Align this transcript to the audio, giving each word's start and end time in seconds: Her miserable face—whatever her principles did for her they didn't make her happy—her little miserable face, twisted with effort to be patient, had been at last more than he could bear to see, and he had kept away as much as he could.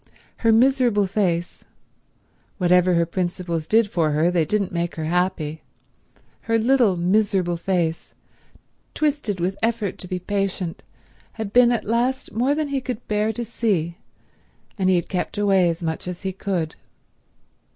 Her 0.37 0.51
miserable 0.51 1.05
face—whatever 1.05 2.95
her 2.95 3.05
principles 3.05 3.67
did 3.67 3.87
for 3.87 4.09
her 4.13 4.31
they 4.31 4.45
didn't 4.45 4.71
make 4.71 4.95
her 4.95 5.03
happy—her 5.03 6.57
little 6.57 6.97
miserable 6.97 7.55
face, 7.55 8.15
twisted 8.95 9.39
with 9.39 9.59
effort 9.61 9.99
to 9.99 10.07
be 10.07 10.17
patient, 10.17 10.81
had 11.33 11.53
been 11.53 11.71
at 11.71 11.85
last 11.85 12.31
more 12.33 12.55
than 12.55 12.69
he 12.69 12.81
could 12.81 13.07
bear 13.07 13.31
to 13.31 13.45
see, 13.45 13.99
and 14.75 14.89
he 14.89 14.95
had 14.95 15.07
kept 15.07 15.37
away 15.37 15.69
as 15.69 15.83
much 15.83 16.07
as 16.07 16.23
he 16.23 16.31
could. 16.33 16.75